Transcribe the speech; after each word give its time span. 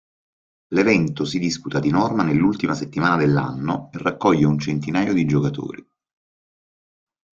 L'evento 0.69 1.25
si 1.25 1.37
disputa 1.37 1.79
di 1.79 1.91
norma 1.91 2.23
nell'ultima 2.23 2.73
settimana 2.73 3.17
dell'anno 3.17 3.91
e 3.93 3.99
raccoglie 3.99 4.45
un 4.47 4.57
centinaio 4.57 5.13
di 5.13 5.25
giocatori. 5.25 5.87